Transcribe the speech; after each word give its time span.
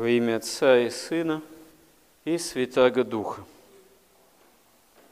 Во 0.00 0.08
имя 0.08 0.36
Отца 0.36 0.78
и 0.78 0.88
Сына 0.88 1.42
и 2.24 2.38
Святаго 2.38 3.04
Духа. 3.04 3.44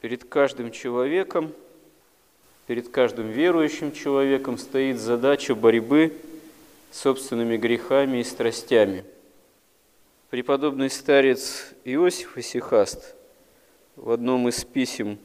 Перед 0.00 0.24
каждым 0.24 0.72
человеком, 0.72 1.52
перед 2.66 2.88
каждым 2.88 3.28
верующим 3.28 3.92
человеком 3.92 4.56
стоит 4.56 4.98
задача 4.98 5.54
борьбы 5.54 6.16
с 6.90 7.00
собственными 7.00 7.58
грехами 7.58 8.20
и 8.20 8.24
страстями. 8.24 9.04
Преподобный 10.30 10.88
старец 10.88 11.74
Иосиф 11.84 12.38
Исихаст 12.38 13.14
в 13.94 14.10
одном 14.10 14.48
из 14.48 14.64
писем 14.64 15.18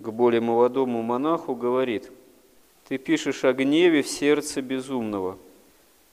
к 0.00 0.08
более 0.08 0.40
молодому 0.40 1.02
монаху 1.02 1.54
говорит, 1.54 2.10
«Ты 2.88 2.98
пишешь 2.98 3.44
о 3.44 3.52
гневе 3.52 4.02
в 4.02 4.08
сердце 4.08 4.60
безумного. 4.60 5.38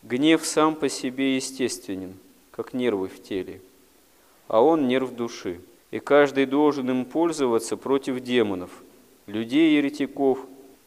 Гнев 0.03 0.45
сам 0.45 0.75
по 0.75 0.87
себе 0.87 1.35
естественен, 1.37 2.13
как 2.55 2.73
нервы 2.73 3.07
в 3.07 3.21
теле, 3.21 3.61
а 4.47 4.61
он 4.61 4.87
нерв 4.87 5.15
души, 5.15 5.59
и 5.91 5.99
каждый 5.99 6.45
должен 6.45 6.89
им 6.89 7.05
пользоваться 7.05 7.77
против 7.77 8.19
демонов, 8.19 8.69
людей-еретиков 9.25 10.39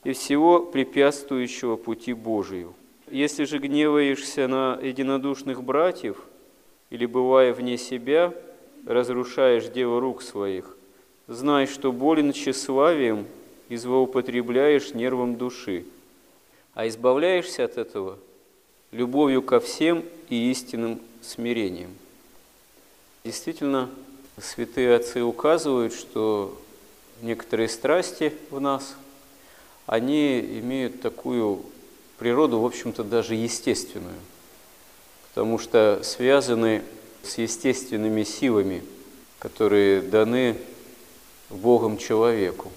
и 0.04 0.12
всего 0.12 0.60
препятствующего 0.60 1.76
пути 1.76 2.12
Божию. 2.12 2.74
Если 3.10 3.44
же 3.44 3.58
гневаешься 3.58 4.46
на 4.48 4.78
единодушных 4.80 5.62
братьев 5.62 6.22
или, 6.90 7.06
бывая 7.06 7.52
вне 7.52 7.78
себя, 7.78 8.32
разрушаешь 8.84 9.66
дело 9.68 10.00
рук 10.00 10.22
своих, 10.22 10.76
знай, 11.26 11.66
что 11.66 11.92
болен 11.92 12.32
тщеславием 12.32 13.26
и 13.68 13.76
злоупотребляешь 13.76 14.94
нервом 14.94 15.36
души, 15.36 15.84
а 16.74 16.86
избавляешься 16.86 17.64
от 17.64 17.78
этого 17.78 18.18
любовью 18.92 19.42
ко 19.42 19.60
всем 19.60 20.04
и 20.28 20.50
истинным 20.50 21.00
смирением. 21.22 21.94
Действительно, 23.24 23.90
святые 24.40 24.94
отцы 24.94 25.22
указывают, 25.22 25.92
что 25.92 26.60
некоторые 27.22 27.68
страсти 27.68 28.32
в 28.50 28.60
нас, 28.60 28.94
они 29.86 30.40
имеют 30.40 31.00
такую 31.00 31.62
природу, 32.18 32.60
в 32.60 32.66
общем-то, 32.66 33.04
даже 33.04 33.34
естественную, 33.34 34.18
потому 35.28 35.58
что 35.58 36.00
связаны 36.02 36.82
с 37.22 37.38
естественными 37.38 38.22
силами, 38.22 38.82
которые 39.38 40.02
даны 40.02 40.56
Богом 41.50 41.98
человеку. 41.98 42.72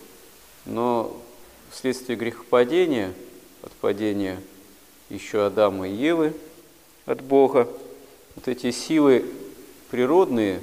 Но 0.65 1.15
вследствие 1.71 2.17
грехопадения, 2.17 3.13
от 3.61 3.71
падения 3.73 4.39
еще 5.09 5.45
Адама 5.45 5.87
и 5.87 5.93
Евы 5.93 6.33
от 7.05 7.21
Бога, 7.21 7.67
вот 8.35 8.47
эти 8.47 8.71
силы 8.71 9.25
природные, 9.89 10.61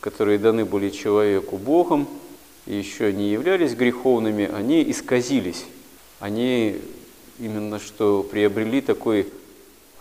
которые 0.00 0.38
даны 0.38 0.64
были 0.64 0.90
человеку 0.90 1.56
Богом, 1.56 2.08
и 2.66 2.74
еще 2.74 3.12
не 3.12 3.30
являлись 3.30 3.74
греховными, 3.74 4.50
они 4.52 4.90
исказились. 4.90 5.64
Они 6.18 6.80
именно 7.38 7.78
что 7.78 8.22
приобрели 8.22 8.80
такой 8.80 9.28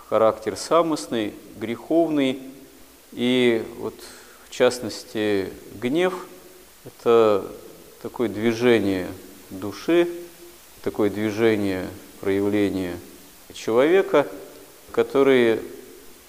характер 0.10 0.56
самостный, 0.56 1.34
греховный, 1.58 2.42
и 3.12 3.64
вот 3.80 3.96
в 4.46 4.50
частности 4.50 5.50
гнев– 5.80 6.28
это 6.86 7.46
такое 8.02 8.30
движение 8.30 9.08
души, 9.50 10.10
такое 10.82 11.10
движение 11.10 11.88
проявления 12.20 12.98
человека, 13.54 14.28
которые, 14.92 15.62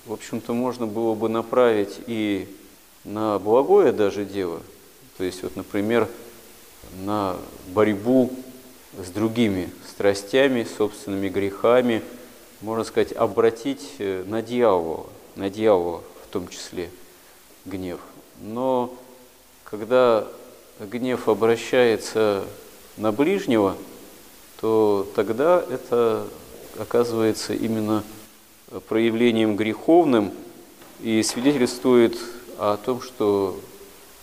в 0.07 0.13
общем-то, 0.13 0.53
можно 0.53 0.87
было 0.87 1.15
бы 1.15 1.29
направить 1.29 2.01
и 2.07 2.49
на 3.05 3.39
благое 3.39 3.93
даже 3.93 4.25
дело, 4.25 4.61
то 5.19 5.25
есть, 5.25 5.43
вот, 5.43 5.57
например, 5.57 6.09
на 7.05 7.37
борьбу 7.69 8.33
с 8.99 9.11
другими 9.11 9.71
страстями, 9.89 10.67
собственными 10.77 11.29
грехами, 11.29 12.03
можно 12.61 12.85
сказать, 12.85 13.13
обратить 13.13 13.95
э, 13.99 14.25
на 14.27 14.43
дьявола, 14.43 15.07
на 15.37 15.51
дьявола 15.51 16.03
в 16.25 16.33
том 16.33 16.49
числе 16.49 16.91
гнев. 17.65 18.01
Но 18.41 18.95
когда 19.65 20.27
гнев 20.81 21.29
обращается 21.29 22.45
на 22.97 23.13
ближнего, 23.13 23.77
то 24.61 25.07
тогда 25.15 25.63
это 25.71 26.27
оказывается 26.79 27.55
именно 27.55 28.05
проявлением 28.89 29.57
греховным 29.57 30.33
и 31.01 31.23
свидетельствует 31.23 32.19
о 32.59 32.77
том, 32.77 33.01
что 33.01 33.61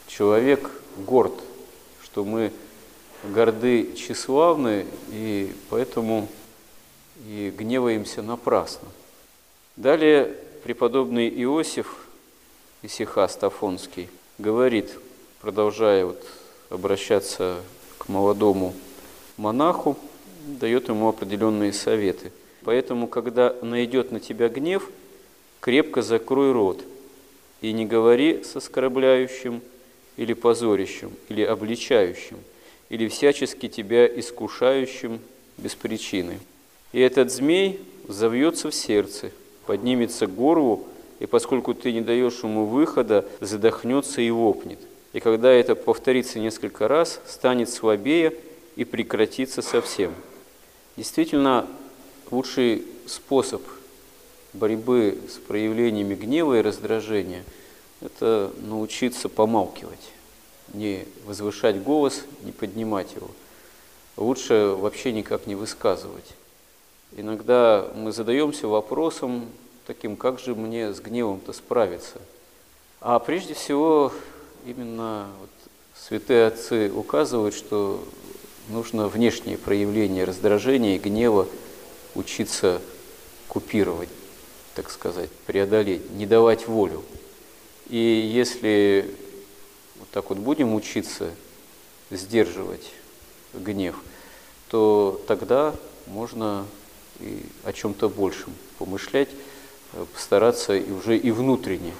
человек 0.07 0.69
горд, 0.97 1.33
что 2.03 2.23
мы 2.25 2.51
горды, 3.23 3.93
тщеславны, 3.95 4.85
и 5.09 5.53
поэтому 5.69 6.27
и 7.27 7.53
гневаемся 7.55 8.21
напрасно. 8.21 8.87
Далее 9.75 10.35
преподобный 10.63 11.29
Иосиф 11.43 12.07
Исихаст 12.81 13.43
Афонский 13.43 14.09
говорит, 14.37 14.91
продолжая 15.39 16.05
вот 16.05 16.23
обращаться 16.69 17.57
к 17.97 18.09
молодому 18.09 18.73
монаху, 19.37 19.97
дает 20.45 20.89
ему 20.89 21.09
определенные 21.09 21.73
советы. 21.73 22.31
Поэтому, 22.63 23.07
когда 23.07 23.55
найдет 23.61 24.11
на 24.11 24.19
тебя 24.19 24.49
гнев, 24.49 24.89
крепко 25.59 26.01
закрой 26.01 26.51
рот 26.51 26.83
и 27.61 27.71
не 27.71 27.85
говори 27.85 28.43
с 28.43 28.55
оскорбляющим 28.55 29.61
или 30.17 30.33
позорящим, 30.33 31.11
или 31.29 31.43
обличающим, 31.43 32.37
или 32.89 33.07
всячески 33.07 33.67
тебя 33.67 34.05
искушающим 34.07 35.19
без 35.57 35.75
причины. 35.75 36.39
И 36.91 36.99
этот 36.99 37.31
змей 37.31 37.79
завьется 38.07 38.69
в 38.69 38.75
сердце, 38.75 39.31
поднимется 39.65 40.27
к 40.27 40.35
горлу, 40.35 40.87
и 41.19 41.25
поскольку 41.25 41.73
ты 41.73 41.91
не 41.93 42.01
даешь 42.01 42.43
ему 42.43 42.65
выхода, 42.65 43.25
задохнется 43.39 44.21
и 44.21 44.29
лопнет. 44.29 44.79
И 45.13 45.19
когда 45.19 45.51
это 45.51 45.75
повторится 45.75 46.39
несколько 46.39 46.87
раз, 46.87 47.21
станет 47.27 47.69
слабее 47.69 48.33
и 48.75 48.83
прекратится 48.83 49.61
совсем. 49.61 50.13
Действительно, 50.97 51.67
лучший 52.31 52.85
способ 53.05 53.61
борьбы 54.53 55.19
с 55.29 55.37
проявлениями 55.37 56.15
гнева 56.15 56.59
и 56.59 56.61
раздражения– 56.61 57.43
это 58.01 58.51
научиться 58.61 59.29
помалкивать, 59.29 60.11
не 60.73 61.05
возвышать 61.25 61.81
голос, 61.83 62.23
не 62.43 62.51
поднимать 62.51 63.13
его. 63.13 63.29
Лучше 64.17 64.75
вообще 64.77 65.11
никак 65.11 65.45
не 65.47 65.55
высказывать. 65.55 66.33
Иногда 67.15 67.87
мы 67.95 68.11
задаемся 68.11 68.67
вопросом 68.67 69.49
таким, 69.85 70.15
как 70.15 70.39
же 70.39 70.55
мне 70.55 70.93
с 70.93 70.99
гневом-то 70.99 71.53
справиться. 71.53 72.19
А 72.99 73.19
прежде 73.19 73.53
всего, 73.53 74.11
именно 74.65 75.27
вот 75.39 75.49
святые 75.95 76.47
отцы 76.47 76.91
указывают, 76.93 77.53
что 77.53 78.03
нужно 78.69 79.07
внешние 79.07 79.57
проявления 79.57 80.23
раздражения 80.23 80.95
и 80.95 80.99
гнева 80.99 81.47
учиться 82.15 82.81
купировать, 83.47 84.09
так 84.75 84.89
сказать, 84.89 85.29
преодолеть, 85.45 86.09
не 86.11 86.25
давать 86.25 86.67
волю. 86.67 87.03
И 87.89 87.97
если 87.97 89.13
вот 89.97 90.09
так 90.11 90.29
вот 90.29 90.39
будем 90.39 90.73
учиться 90.73 91.31
сдерживать 92.09 92.91
гнев, 93.53 93.95
то 94.69 95.21
тогда 95.27 95.75
можно 96.07 96.65
и 97.19 97.45
о 97.63 97.73
чем-то 97.73 98.09
большем 98.09 98.53
помышлять, 98.77 99.29
постараться 100.13 100.75
и 100.75 100.91
уже 100.91 101.17
и 101.17 101.31
внутренне 101.31 101.93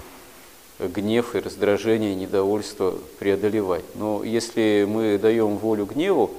гнев 0.79 1.35
и 1.35 1.39
раздражение, 1.39 2.15
недовольство 2.15 2.97
преодолевать. 3.19 3.85
Но 3.95 4.23
если 4.23 4.85
мы 4.87 5.17
даем 5.17 5.57
волю 5.57 5.85
гневу, 5.85 6.31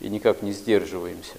и 0.00 0.08
никак 0.08 0.42
не 0.42 0.52
сдерживаемся, 0.52 1.34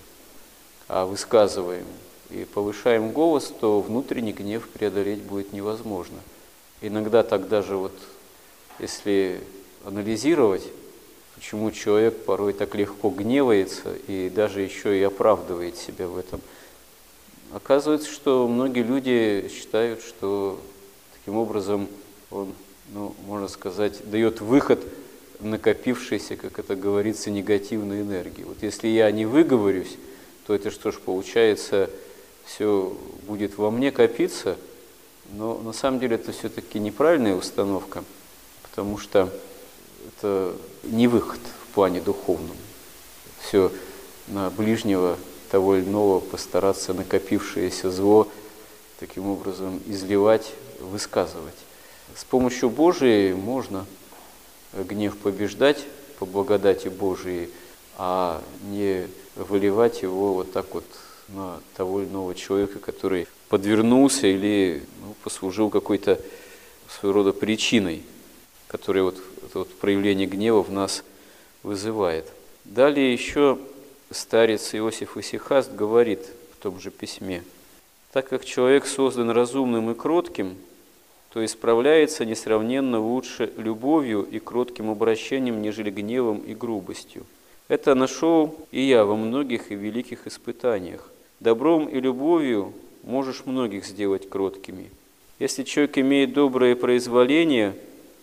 высказываем 0.87 1.85
и 2.29 2.45
повышаем 2.45 3.11
голос, 3.11 3.53
то 3.59 3.81
внутренний 3.81 4.33
гнев 4.33 4.67
преодолеть 4.69 5.21
будет 5.21 5.53
невозможно. 5.53 6.17
Иногда 6.81 7.23
так 7.23 7.47
даже 7.47 7.75
вот, 7.75 7.93
если 8.79 9.39
анализировать, 9.85 10.63
почему 11.35 11.71
человек 11.71 12.25
порой 12.25 12.53
так 12.53 12.75
легко 12.75 13.09
гневается 13.09 13.95
и 14.07 14.29
даже 14.29 14.61
еще 14.61 14.99
и 14.99 15.03
оправдывает 15.03 15.77
себя 15.77 16.07
в 16.07 16.17
этом, 16.17 16.41
оказывается, 17.53 18.11
что 18.11 18.47
многие 18.47 18.83
люди 18.83 19.49
считают, 19.53 20.01
что 20.01 20.59
таким 21.13 21.37
образом 21.37 21.87
он, 22.31 22.53
ну, 22.91 23.15
можно 23.25 23.47
сказать, 23.47 24.09
дает 24.09 24.41
выход– 24.41 24.83
накопившейся, 25.43 26.35
как 26.35 26.59
это 26.59 26.75
говорится, 26.75 27.29
негативной 27.29 28.01
энергии. 28.01 28.43
Вот 28.43 28.57
если 28.61 28.87
я 28.87 29.11
не 29.11 29.25
выговорюсь, 29.25 29.97
то 30.45 30.53
это 30.53 30.71
что 30.71 30.91
ж 30.91 30.99
получается, 30.99 31.89
все 32.45 32.95
будет 33.27 33.57
во 33.57 33.71
мне 33.71 33.91
копиться, 33.91 34.57
Но 35.31 35.57
на 35.57 35.73
самом 35.73 35.99
деле 35.99 36.15
это 36.15 36.31
все-таки 36.31 36.79
неправильная 36.79 37.35
установка, 37.35 38.03
потому 38.63 38.97
что 38.97 39.29
это 40.07 40.53
не 40.83 41.07
выход 41.07 41.39
в 41.63 41.73
плане 41.73 42.01
духовном. 42.01 42.57
Все 43.41 43.71
на 44.27 44.49
ближнего 44.49 45.17
того 45.49 45.77
или 45.77 45.85
иного 45.85 46.19
постараться 46.19 46.93
накопившееся 46.93 47.91
зло 47.91 48.27
таким 48.99 49.27
образом 49.27 49.81
изливать, 49.87 50.53
высказывать. 50.79 51.55
С 52.15 52.23
помощью 52.23 52.69
Божией 52.69 53.33
можно 53.33 53.85
гнев 54.73 55.17
побеждать 55.17 55.85
по 56.19 56.25
благодати 56.25 56.89
Божией, 56.89 57.49
а 57.97 58.41
не 58.69 59.07
выливать 59.35 60.01
его 60.01 60.33
вот 60.33 60.51
так 60.51 60.73
вот 60.73 60.85
на 61.29 61.59
того 61.75 62.01
или 62.01 62.09
иного 62.09 62.35
человека, 62.35 62.79
который 62.79 63.27
подвернулся 63.49 64.27
или 64.27 64.83
ну, 65.01 65.15
послужил 65.23 65.69
какой-то 65.69 66.19
своего 66.89 67.19
рода 67.19 67.33
причиной, 67.33 68.03
которая 68.67 69.03
вот 69.03 69.17
это 69.43 69.59
вот 69.59 69.73
проявление 69.79 70.27
гнева 70.27 70.63
в 70.63 70.71
нас 70.71 71.03
вызывает. 71.63 72.31
Далее 72.65 73.13
еще 73.13 73.57
старец 74.11 74.73
Иосиф 74.73 75.17
Исихаст 75.17 75.73
говорит 75.73 76.21
в 76.57 76.63
том 76.63 76.79
же 76.79 76.91
письме, 76.91 77.43
«Так 78.11 78.29
как 78.29 78.45
человек 78.45 78.85
создан 78.85 79.29
разумным 79.31 79.91
и 79.91 79.95
кротким, 79.95 80.55
то 81.33 81.43
исправляется 81.43 82.25
несравненно 82.25 82.99
лучше 82.99 83.51
любовью 83.57 84.21
и 84.21 84.37
кротким 84.37 84.91
обращением, 84.91 85.63
нежели 85.63 85.89
гневом 85.89 86.37
и 86.37 86.53
грубостью. 86.53 87.25
Это 87.73 87.95
нашел 87.95 88.53
и 88.71 88.81
я 88.81 89.03
во 89.03 89.15
многих 89.15 89.71
и 89.71 89.75
великих 89.75 90.27
испытаниях. 90.27 91.09
Добром 91.39 91.87
и 91.87 91.99
любовью 91.99 92.71
можешь 93.01 93.47
многих 93.47 93.87
сделать 93.87 94.29
кроткими. 94.29 94.91
Если 95.39 95.63
человек 95.63 95.97
имеет 95.97 96.33
доброе 96.33 96.75
произволение, 96.75 97.73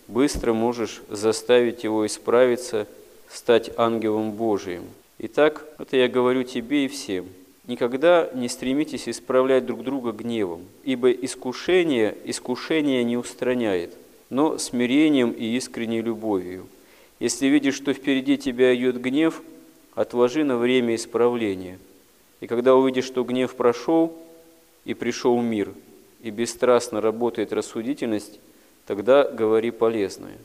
быстро 0.07 0.53
можешь 0.53 1.01
заставить 1.09 1.83
его 1.83 2.07
исправиться, 2.07 2.87
стать 3.29 3.71
ангелом 3.75 4.31
Божиим. 4.31 4.83
Итак, 5.19 5.65
это 5.79 5.97
я 5.97 6.07
говорю 6.07 6.43
тебе 6.43 6.85
и 6.85 6.87
всем. 6.87 7.25
Никогда 7.67 8.29
не 8.33 8.47
стремитесь 8.47 9.09
исправлять 9.09 9.65
друг 9.65 9.83
друга 9.83 10.13
гневом, 10.13 10.61
ибо 10.85 11.11
искушение 11.11 12.15
искушение 12.23 13.03
не 13.03 13.17
устраняет, 13.17 13.95
но 14.29 14.57
смирением 14.57 15.31
и 15.31 15.43
искренней 15.57 16.01
любовью. 16.01 16.67
Если 17.21 17.45
видишь, 17.45 17.75
что 17.75 17.93
впереди 17.93 18.35
тебя 18.35 18.75
идет 18.75 18.99
гнев, 18.99 19.43
отложи 19.93 20.43
на 20.43 20.57
время 20.57 20.95
исправления. 20.95 21.77
И 22.39 22.47
когда 22.47 22.73
увидишь, 22.73 23.05
что 23.05 23.23
гнев 23.23 23.53
прошел, 23.53 24.17
и 24.85 24.95
пришел 24.95 25.39
мир, 25.39 25.71
и 26.23 26.31
бесстрастно 26.31 26.99
работает 26.99 27.53
рассудительность, 27.53 28.39
тогда 28.87 29.23
говори 29.23 29.69
полезное. 29.69 30.35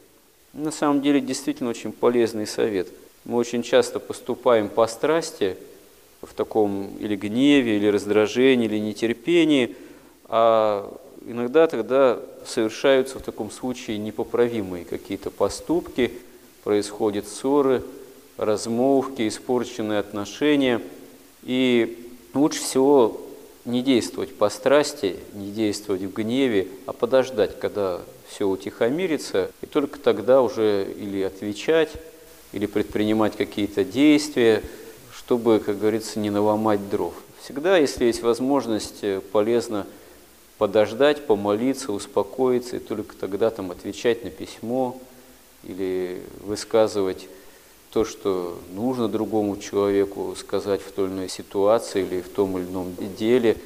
На 0.52 0.70
самом 0.70 1.00
деле, 1.00 1.22
действительно 1.22 1.70
очень 1.70 1.92
полезный 1.92 2.46
совет. 2.46 2.88
Мы 3.24 3.38
очень 3.38 3.62
часто 3.62 3.98
поступаем 3.98 4.68
по 4.68 4.86
страсти, 4.86 5.56
в 6.20 6.34
таком 6.34 6.94
или 7.00 7.16
гневе, 7.16 7.78
или 7.78 7.86
раздражении, 7.86 8.66
или 8.66 8.76
нетерпении, 8.76 9.74
а 10.24 10.94
иногда 11.26 11.68
тогда 11.68 12.20
совершаются 12.44 13.18
в 13.18 13.22
таком 13.22 13.50
случае 13.50 13.96
непоправимые 13.96 14.84
какие-то 14.84 15.30
поступки– 15.30 16.12
происходят 16.66 17.28
ссоры, 17.28 17.84
размолвки, 18.36 19.28
испорченные 19.28 20.00
отношения. 20.00 20.82
И 21.44 22.10
лучше 22.34 22.58
всего 22.58 23.20
не 23.64 23.82
действовать 23.82 24.34
по 24.34 24.48
страсти, 24.48 25.14
не 25.32 25.52
действовать 25.52 26.02
в 26.02 26.12
гневе, 26.12 26.66
а 26.86 26.92
подождать, 26.92 27.56
когда 27.60 28.00
все 28.28 28.48
утихомирится, 28.48 29.52
и 29.62 29.66
только 29.66 30.00
тогда 30.00 30.42
уже 30.42 30.92
или 30.98 31.22
отвечать, 31.22 31.92
или 32.52 32.66
предпринимать 32.66 33.36
какие-то 33.36 33.84
действия, 33.84 34.60
чтобы, 35.14 35.62
как 35.64 35.78
говорится, 35.78 36.18
не 36.18 36.30
наломать 36.30 36.90
дров. 36.90 37.14
Всегда, 37.44 37.78
если 37.78 38.06
есть 38.06 38.22
возможность, 38.22 39.04
полезно 39.30 39.86
подождать, 40.58 41.26
помолиться, 41.26 41.92
успокоиться, 41.92 42.78
и 42.78 42.80
только 42.80 43.14
тогда 43.14 43.50
там 43.50 43.70
отвечать 43.70 44.24
на 44.24 44.30
письмо, 44.30 45.00
или 45.66 46.22
высказывать 46.42 47.28
то, 47.90 48.04
что 48.04 48.58
нужно 48.74 49.08
другому 49.08 49.56
человеку 49.56 50.34
сказать 50.38 50.82
в 50.82 50.92
той 50.92 51.06
или 51.06 51.14
иной 51.14 51.28
ситуации 51.28 52.02
или 52.02 52.20
в 52.20 52.28
том 52.28 52.58
или 52.58 52.66
ином 52.66 52.94
деле. 53.18 53.56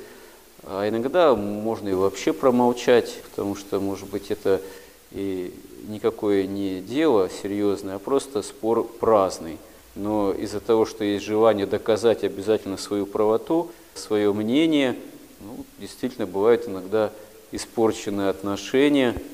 А 0.65 0.89
иногда 0.89 1.35
можно 1.35 1.89
и 1.89 1.95
вообще 1.95 2.33
промолчать, 2.33 3.23
потому 3.31 3.57
что, 3.57 3.81
может 3.81 4.09
быть, 4.09 4.31
это 4.31 4.61
и 5.11 5.53
никакое 5.89 6.47
не 6.47 6.81
дело 6.81 7.29
серьезное, 7.43 7.97
а 7.97 7.99
просто 7.99 8.43
спор 8.43 8.85
праздный. 8.85 9.59
Но 9.97 10.33
из-за 10.33 10.61
того, 10.61 10.87
что 10.87 11.03
есть 11.03 11.25
желание 11.25 11.67
доказать 11.67 12.23
обязательно 12.23 12.77
свою 12.77 13.07
правоту, 13.07 13.71
свое 13.95 14.33
мнение, 14.33 14.97
ну, 15.41 15.65
действительно 15.79 16.27
бывают 16.27 16.69
иногда 16.69 17.11
испорченные 17.53 18.29
отношения– 18.29 19.15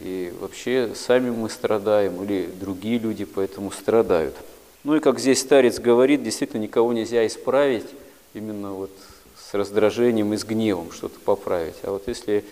и 0.00 0.32
вообще 0.40 0.92
сами 0.94 1.30
мы 1.30 1.50
страдаем, 1.50 2.22
или 2.24 2.48
другие 2.58 2.98
люди 2.98 3.24
поэтому 3.24 3.70
страдают. 3.70 4.34
Ну 4.82 4.96
и 4.96 5.00
как 5.00 5.18
здесь 5.18 5.40
старец 5.40 5.78
говорит, 5.78 6.22
действительно 6.22 6.62
никого 6.62 6.92
нельзя 6.92 7.26
исправить 7.26 7.86
именно 8.32 8.72
вот 8.72 8.90
с 9.36 9.52
раздражением 9.52 10.32
и 10.32 10.38
с 10.38 10.44
гневом 10.44 10.90
что-то 10.90 11.20
поправить. 11.20 11.74
А 11.82 11.90
вот 11.90 12.08
если 12.08 12.44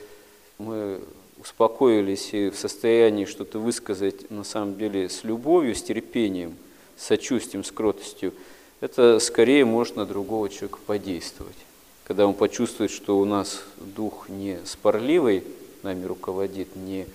мы 0.58 1.00
успокоились 1.40 2.34
и 2.34 2.50
в 2.50 2.58
состоянии 2.58 3.24
что-то 3.24 3.58
высказать 3.58 4.30
на 4.30 4.44
самом 4.44 4.76
деле 4.76 5.08
с 5.08 5.24
любовью, 5.24 5.74
с 5.74 5.82
терпением, 5.82 6.56
с 6.96 7.06
сочувствием, 7.06 7.64
с 7.64 7.70
кротостью, 7.70 8.34
это 8.80 9.18
скорее 9.20 9.64
может 9.64 9.96
на 9.96 10.04
другого 10.04 10.48
человека 10.48 10.78
подействовать. 10.84 11.56
Когда 12.04 12.26
он 12.26 12.34
почувствует, 12.34 12.90
что 12.90 13.18
у 13.18 13.24
нас 13.24 13.62
дух 13.76 14.28
не 14.28 14.58
спорливый 14.64 15.44
нами 15.82 16.04
руководит, 16.04 16.74
не 16.76 17.06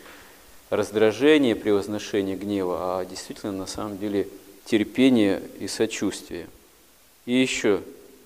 раздражение 0.76 1.56
при 1.56 1.72
возношении 1.72 2.36
гнева, 2.36 3.00
а 3.00 3.06
действительно 3.06 3.52
на 3.52 3.68
самом 3.68 3.98
деле 3.98 4.28
терпение 4.66 5.42
и 5.60 5.68
сочувствие. 5.68 6.48
И 7.26 7.34
еще 7.34 7.82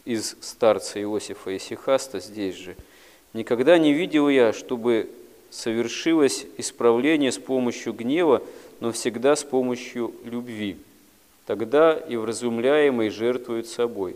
из 0.06 0.36
старца 0.42 1.02
Иосифа 1.02 1.56
Исихаста 1.56 2.20
здесь 2.20 2.56
же. 2.56 2.76
«Никогда 3.34 3.78
не 3.78 3.94
видел 3.94 4.30
я, 4.30 4.54
чтобы 4.54 5.10
совершилось 5.50 6.46
исправление 6.58 7.32
с 7.32 7.38
помощью 7.38 7.94
гнева, 7.94 8.42
но 8.80 8.92
всегда 8.92 9.36
с 9.36 9.44
помощью 9.44 10.14
любви. 10.24 10.78
Тогда 11.46 11.94
и 11.94 12.16
вразумляемый 12.16 13.10
жертвует 13.10 13.68
собой. 13.68 14.16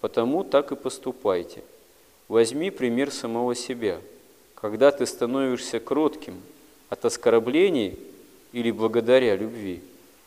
Потому 0.00 0.44
так 0.44 0.70
и 0.72 0.76
поступайте. 0.76 1.62
Возьми 2.28 2.70
пример 2.70 3.10
самого 3.10 3.54
себя. 3.54 4.00
Когда 4.54 4.90
ты 4.90 5.06
становишься 5.06 5.80
кротким, 5.80 6.34
от 6.88 7.04
оскорблений 7.04 7.98
или 8.52 8.70
благодаря 8.70 9.36
любви. 9.36 9.80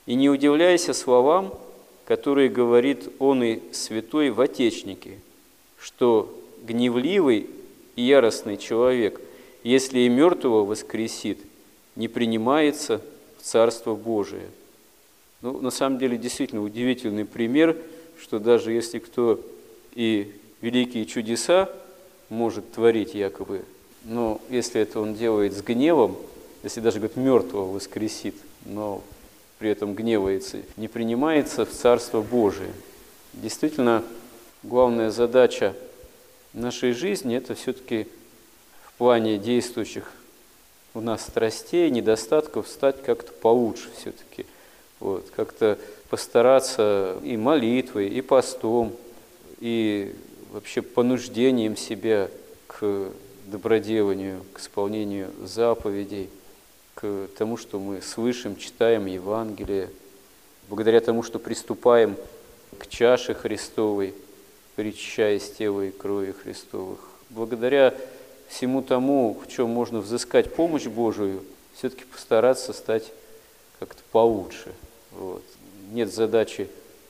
И 0.05 0.15
не 0.15 0.29
удивляйся 0.29 0.93
словам, 0.93 1.53
которые 2.05 2.49
говорит 2.49 3.09
он 3.19 3.43
и 3.43 3.59
святой 3.71 4.29
в 4.29 4.41
Отечнике, 4.41 5.19
что 5.79 6.37
гневливый 6.63 7.47
и 7.95 8.01
яростный 8.01 8.57
человек, 8.57 9.19
если 9.63 9.99
и 9.99 10.09
мертвого 10.09 10.65
воскресит, 10.65 11.39
не 11.95 12.07
принимается 12.07 13.01
в 13.39 13.43
Царство 13.43 13.95
Божие. 13.95 14.49
Ну, 15.41 15.59
на 15.59 15.71
самом 15.71 15.97
деле, 15.97 16.17
действительно 16.17 16.61
удивительный 16.63 17.25
пример, 17.25 17.77
что 18.19 18.39
даже 18.39 18.71
если 18.71 18.99
кто 18.99 19.39
и 19.95 20.31
великие 20.61 21.05
чудеса 21.05 21.69
может 22.29 22.71
творить 22.71 23.13
якобы, 23.15 23.63
но 24.05 24.39
если 24.49 24.81
это 24.81 24.99
он 24.99 25.15
делает 25.15 25.53
с 25.53 25.61
гневом, 25.61 26.15
если 26.63 26.79
даже, 26.79 26.99
говорит, 26.99 27.17
мертвого 27.17 27.71
воскресит, 27.71 28.35
но 28.65 29.03
при 29.57 29.69
этом 29.69 29.93
гневается, 29.93 30.59
не 30.77 30.87
принимается 30.87 31.65
в 31.65 31.71
Царство 31.71 32.21
Божие. 32.21 32.71
Действительно, 33.33 34.03
главная 34.63 35.09
задача 35.09 35.75
нашей 36.53 36.93
жизни– 36.93 37.35
это 37.37 37.55
все-таки 37.55 38.07
в 38.83 38.93
плане 38.97 39.37
действующих 39.37 40.11
у 40.93 41.01
нас 41.01 41.21
страстей, 41.21 41.89
недостатков 41.89 42.67
стать 42.67 43.01
как-то 43.01 43.31
получше 43.31 43.89
все-таки. 43.97 44.45
Вот, 44.99 45.29
как-то 45.35 45.79
постараться 46.09 47.17
и 47.23 47.37
молитвой, 47.37 48.09
и 48.09 48.21
постом, 48.21 48.93
и 49.59 50.13
вообще 50.51 50.81
понуждением 50.81 51.75
себя 51.75 52.29
к 52.67 53.09
доброделанию, 53.47 54.43
к 54.53 54.59
исполнению 54.59 55.31
заповедей– 55.43 56.29
к 57.01 57.29
тому, 57.35 57.57
что 57.57 57.79
мы 57.79 57.99
слышим, 58.01 58.55
читаем 58.55 59.07
Евангелие, 59.07 59.89
благодаря 60.69 60.99
тому, 60.99 61.23
что 61.23 61.39
приступаем 61.39 62.15
к 62.77 62.87
чаше 62.87 63.33
Христовой, 63.33 64.13
причащаясь 64.75 65.51
тела 65.51 65.81
и 65.81 65.91
крови 65.91 66.31
Христовых, 66.31 66.99
благодаря 67.31 67.95
всему 68.49 68.83
тому, 68.83 69.39
в 69.43 69.51
чем 69.51 69.69
можно 69.69 69.99
взыскать 69.99 70.53
помощь 70.53 70.85
Божию, 70.85 71.43
все-таки 71.73 72.03
постараться 72.05 72.71
стать 72.71 73.11
как-то 73.79 74.03
получше. 74.11 74.71
Вот. 75.11 75.43
Нет 75.91 76.13
задачи 76.13 76.69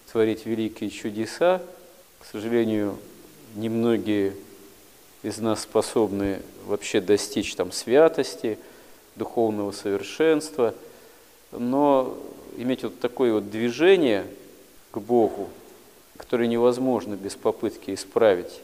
творить 0.10 0.45
великие 0.45 0.89
чудеса. 0.89 1.62
К 2.19 2.25
сожалению, 2.25 2.98
немногие 3.55 4.36
из 5.24 5.39
нас 5.39 5.63
способны 5.63 6.39
вообще 6.65 7.01
достичь 7.01 7.55
там 7.55 7.71
святости, 7.71 8.57
духовного 9.15 9.72
совершенства, 9.72 10.74
но 11.51 12.18
иметь 12.58 12.84
вот 12.84 13.00
такое 13.00 13.34
вот 13.34 13.50
движение 13.50 14.25
к 14.91 15.00
Богу, 15.00 15.50
которое 16.18 16.48
невозможно 16.48 17.15
без 17.15 17.36
попытки 17.36 17.94
исправить 17.94 18.62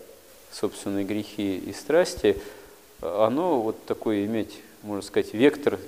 собственные 0.51 1.06
грехи 1.06 1.58
и 1.58 1.74
страсти, 1.74 2.38
оно 3.01 3.62
вот 3.62 3.86
такой 3.86 4.25
иметь, 4.25 4.60
можно 4.84 5.01
сказать, 5.01 5.34
вектор 5.34 5.80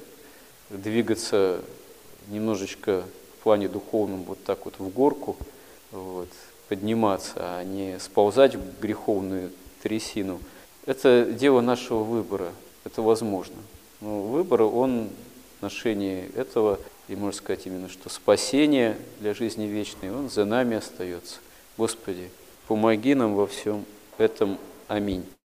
двигаться 0.69 1.61
немножечко 2.27 3.03
в 3.39 3.43
плане 3.43 3.67
духовном 3.67 4.23
вот 4.23 4.43
так 4.43 4.65
вот 4.65 4.75
в 4.77 4.89
горку, 4.89 5.37
вот, 5.91 6.29
подниматься, 6.67 7.33
а 7.37 7.63
не 7.63 7.99
сползать 7.99 8.55
в 8.55 8.79
греховную 8.79 9.51
трясину. 9.81 10.39
Это 10.85 11.25
дело 11.25 11.61
нашего 11.61 12.03
выбора, 12.03 12.51
это 12.85 13.01
возможно. 13.01 13.55
Но 14.01 14.21
выбор, 14.21 14.61
он 14.63 15.09
в 15.09 15.55
отношении 15.57 16.29
этого, 16.35 16.79
и 17.07 17.15
можно 17.15 17.37
сказать 17.37 17.65
именно, 17.65 17.89
что 17.89 18.09
спасение 18.09 18.97
для 19.19 19.33
жизни 19.33 19.65
вечной, 19.65 20.11
он 20.11 20.29
за 20.29 20.45
нами 20.45 20.77
остается. 20.77 21.37
Господи, 21.77 22.29
помоги 22.67 23.15
нам 23.15 23.35
во 23.35 23.47
всем 23.47 23.85
этом. 24.17 24.57
Аминь. 24.87 25.25